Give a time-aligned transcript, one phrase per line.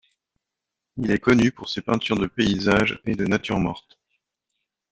[0.97, 3.99] Il est connu pour ses peintures de paysages et de natures mortes.